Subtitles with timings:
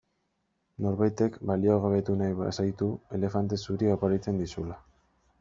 [0.85, 4.81] Norbaitek baliogabetu nahi bazaitu elefante zuria oparitzen dizula.